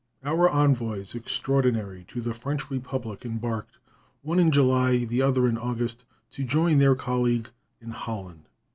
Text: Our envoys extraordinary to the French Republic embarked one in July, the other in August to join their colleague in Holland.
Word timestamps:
Our 0.23 0.49
envoys 0.49 1.13
extraordinary 1.13 2.05
to 2.07 2.21
the 2.21 2.33
French 2.33 2.71
Republic 2.71 3.23
embarked 3.23 3.77
one 4.23 4.39
in 4.39 4.49
July, 4.49 5.05
the 5.05 5.21
other 5.21 5.47
in 5.47 5.59
August 5.59 6.05
to 6.31 6.43
join 6.43 6.77
their 6.79 6.95
colleague 6.95 7.51
in 7.79 7.91
Holland. 7.91 8.45